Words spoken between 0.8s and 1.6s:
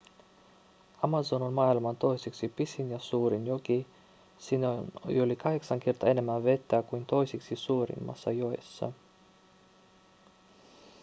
amazon on